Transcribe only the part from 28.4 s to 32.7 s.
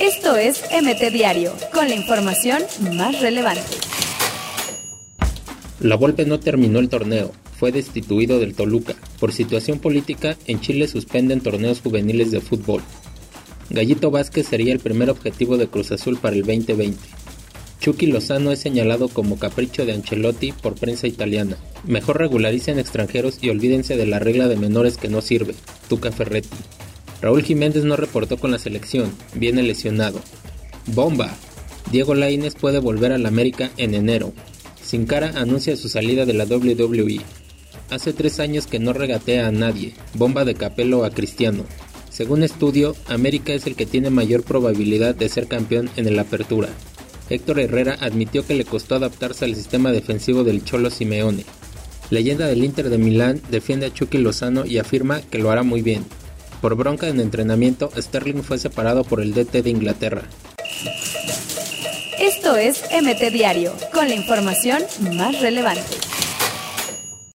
la selección, viene lesionado. ¡Bomba! Diego Lainez